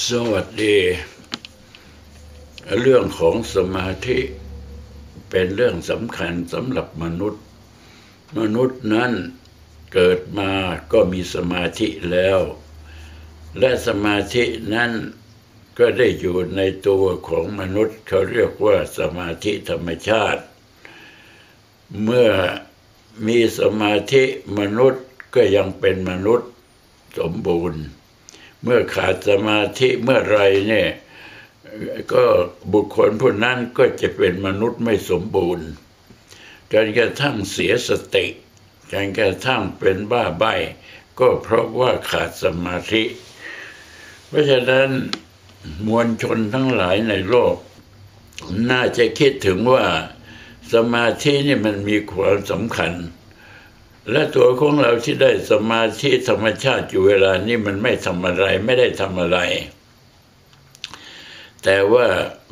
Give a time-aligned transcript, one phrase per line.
[0.00, 0.78] สวัสดี
[2.80, 4.20] เรื่องของสมาธิ
[5.30, 7.42] เป็นเรื่องสำคัญสำหรับมนุษย์
[8.38, 9.12] มนุษย์นั้น
[9.92, 10.52] เกิดมา
[10.92, 12.40] ก็มีสมาธิแล้ว
[13.58, 14.44] และสมาธิ
[14.74, 14.90] นั้น
[15.78, 20.42] ก็ได้อยู่ในตัวของมนุษย์เขาเรียกว่าสมาธิธรรมชาติ
[22.02, 22.30] เมื่อ
[23.26, 24.24] มีสมาธิ
[24.58, 25.04] มนุษย์
[25.34, 26.50] ก็ยังเป็นมนุษย์
[27.18, 27.84] สมบูรณ์
[28.62, 30.90] เมื่อขาดสมาธิเมื่อไรเนี่ย
[32.12, 32.24] ก็
[32.72, 35.68] บุคคลผู้นั้นก็จะเป็นมนุษย์ไม่สมบูรณ์
[36.72, 38.26] จนกระทั่งเสียสติ
[38.92, 40.54] จนกระทั่งเป็นบ้าใบ้
[41.18, 43.02] ก็เพราะว่าขาดสมาธิ
[44.28, 44.88] เพราะฉะนั้น
[45.86, 47.56] มวลชนทั้งหลายในโลก
[48.70, 49.84] น่าจะคิดถึงว่า
[50.72, 52.92] สมาธินี่มันมีความสำคัญ
[54.10, 59.38] และตัวของเราที่ได้สมาธิธรรมชาติอยู่เวลานี้มันไม่ทำอะไรไม่ได้ทำอะไร
[61.62, 62.06] แต่ว่า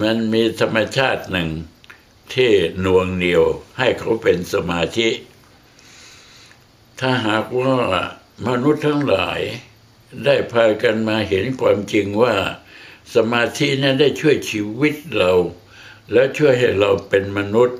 [0.00, 1.50] มันมีธรรมชาติหนึ่ง
[2.34, 3.44] ที่หน่วงเหนียว
[3.78, 5.08] ให้เขาเป็นสมาธิ
[7.00, 7.76] ถ้าหากว่า
[8.48, 9.40] มนุษย์ทั้งหลาย
[10.24, 12.34] ได้พากันมาเห็นความจริงว่า
[13.14, 15.32] สมาธินั้นได้ช่วยชีวิตเรา
[16.12, 17.78] และช่วยให้เราเป็นมนุษย์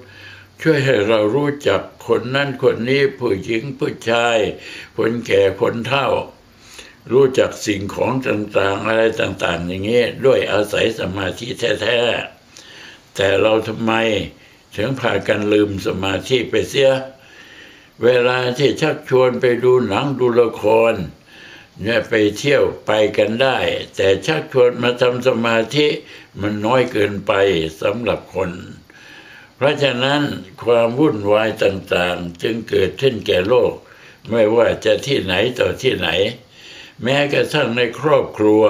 [0.62, 4.38] ช่วยให้เรารู้จักคนนั้นคนนี้ผู้หญิงผู้ชาย
[4.96, 6.08] คนแก่คนเฒ่า
[7.10, 11.46] รู้จักสิ่งของต่างๆ อะไรต่าง ๆ อย่างนี้ด้วยอาศัยสมาธิ
[11.80, 13.92] แท้ๆแต่เราทำไม
[14.77, 16.90] ถึงพากันลืมสมาธิไปเสีย
[18.02, 20.94] เวลาที่ชักชวนไปดูหนังดูละคร
[21.83, 23.58] เนี่ยไปเที่ยวไปกันได้
[23.96, 25.86] แต่ชักชวนมาทำสมาธิ
[26.40, 27.33] มันน้อยเกินไป
[27.80, 28.50] สำหรับคน
[29.62, 30.22] ราะฉะนั้น
[30.64, 33.72] ความวุ่นวายต่างๆ จึงเกิดขึ้นแก่โลก
[34.30, 36.08] ไม่ว่าจะที่ไหนต่อที่ไหน
[37.02, 38.62] แม้กระทั่งในครอบครัว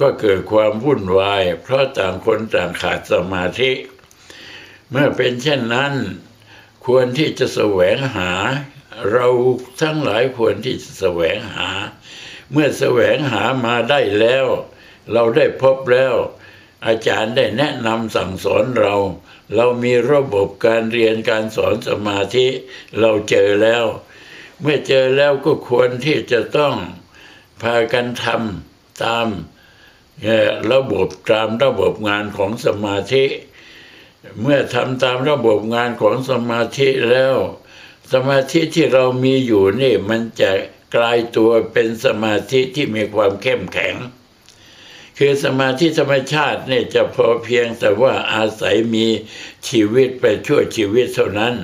[0.00, 3.72] ก็เกิดความวุ่นวาย เพราะต่างคนต่างขาดสมาธิ
[4.90, 5.94] เมื่อเป็นเช่นนั้น
[6.86, 8.32] ควรที่จะแสวงหา
[9.12, 9.28] เรา
[9.82, 11.68] ทั้งหลายควรที่จะแสวงหา
[12.52, 14.46] เมื่อแสวงหามาได้แล้ว
[15.12, 16.14] เราได้พบแล้ว
[16.86, 18.94] อาจารย์ได้แนะนำสั่งสอนเรา
[19.54, 22.46] เรามีระบบการเรียนการสอนสมาธิ
[23.00, 23.84] เราเจอแล้ว
[24.60, 26.74] เมื่อเจอแล้วก็ควรที่จะต้อง
[27.62, 29.26] พากันทำตาม
[30.72, 33.24] ระบบตามระบบงานของสมาธิ
[34.40, 37.36] เมื่อทำตามระบบงานของสมาธิแล้ว
[38.12, 40.50] สมาธิที่เรามีอยู่นี่มันจะ
[40.96, 43.94] กลายตัวเป็นสมาธิที่มีความเข้มแข็ง
[45.18, 49.06] คือสมาธิธรรมชาติเนี่ยจะพอเพียงแต่ว่าอาศัยมี
[49.68, 51.54] ชีวิตไปชั่วชีวิตเท่านั้น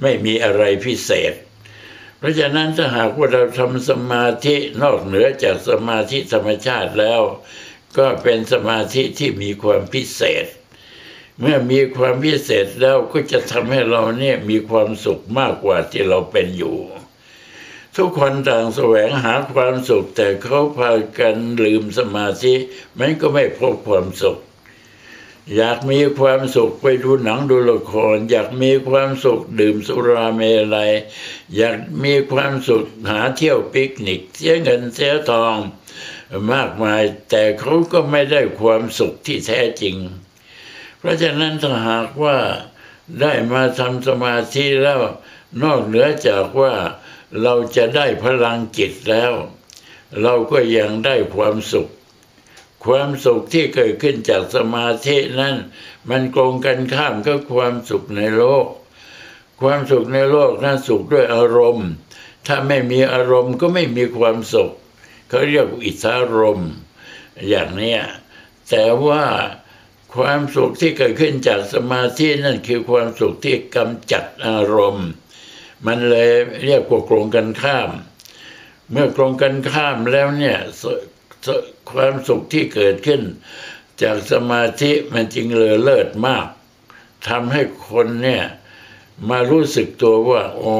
[0.00, 1.32] ไม่มีอะไรพิเศษ
[2.18, 7.22] เพราะฉะนั้นถ้าหากว่าเราทำสมาธินอกเหนือจากสมาธิธรรมชาติแล้ว
[7.98, 10.46] ก็เป็นสมาธิที่มีความพิเศษ
[11.40, 16.76] เมื่อมีความพิเศษแล้วก็จะทำให้เราเนี่ยมีความสุขมากกว่าที่เราเป็นอยู่
[17.98, 22.54] ทุกคนต่างแสวงหาความสุข แต่เขาพากันลืมสมาธิ
[22.98, 24.38] มันก็ไม่พบความสุข
[25.56, 30.40] อยากมีความสุขไปดูหนังดูละคร อยากมีความสุขดื่มสุราเม
[30.74, 30.92] ลัย
[31.56, 35.56] อยากมีความสุขหาเที่ยวปิกนิก เสียเงินเสียทอง
[36.52, 39.96] มากมาย แต่เขาก็ไม่ได้ความสุขที่แท้จริง
[40.98, 42.38] เพราะฉะนั้นถ้าหากว่า
[43.20, 45.00] ได้มาทำสมาธิแล้ว
[45.62, 46.74] นอกเหนือจากว่า
[47.42, 49.32] เราจะได้พลังจิตแล้ว
[50.22, 51.88] เราก็ยังได้ความสุข
[52.84, 55.56] ความสุขที่เกิดขึ้นจากสมาธินั้น
[56.08, 58.66] มันตรงกันข้ามกับความสุขในโลก
[59.60, 61.88] ความสุขในโลกนั้นสุขด้วยอารมณ์
[62.46, 64.70] ถ้าไม่มีอารมณ์ก็ไม่มีความสุข
[65.28, 66.72] เขาเรียกอิทธารมณ์
[67.48, 68.00] อย่างเนี้ย
[68.68, 69.24] แต่ว่า
[70.14, 75.08] ความสุขที่เกิดขึ้นจากสมาธินั่นคือความสุขที่กำจัดอารมณ์
[75.86, 76.30] มันเลย
[76.64, 77.90] เรียกว่าโกรงกันข้าม
[78.90, 80.56] เมื่อโกรงกันข้ามแล้วเนี่ย
[81.90, 83.22] ความสุขที่เกิดขึ้น
[84.02, 86.46] จากสมาธิมันจึงเลอเลิศมาก
[87.28, 88.44] ทำให้คนเนี่ย
[89.28, 90.76] มารู้สึกตัวว่า โอ้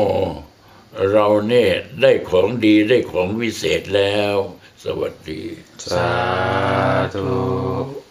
[1.10, 1.72] เราเนี่ย
[2.02, 4.36] ได้ของดีได้ของวิเศษแล้ว
[4.84, 5.42] สวัสดี
[5.92, 6.12] สา
[7.14, 8.07] ธุ